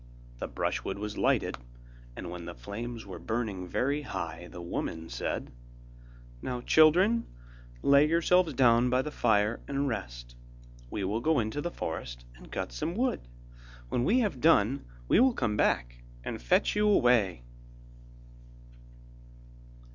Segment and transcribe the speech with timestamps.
[0.39, 1.59] The brushwood was lighted,
[2.15, 5.51] and when the flames were burning very high, the woman said:
[6.41, 7.27] 'Now, children,
[7.83, 10.35] lay yourselves down by the fire and rest,
[10.89, 13.21] we will go into the forest and cut some wood.
[13.89, 17.43] When we have done, we will come back and fetch you away.